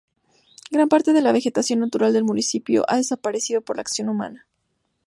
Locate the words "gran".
0.71-0.89